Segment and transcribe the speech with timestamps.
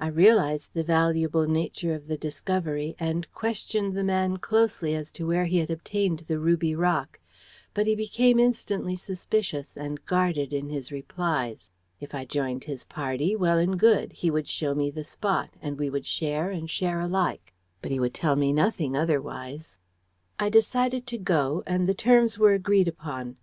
[0.00, 5.24] I realized the valuable nature of the discovery, and questioned the man closely as to
[5.24, 7.20] where he had obtained the ruby rock,
[7.72, 11.70] but he became instantly suspicious, and guarded in his replies.
[12.00, 15.78] If I joined his party well and good: he would show me the spot, and
[15.78, 19.78] we would share and share alike, but he would tell me nothing otherwise.
[20.40, 23.36] "I decided to go, and the terms were agreed upon.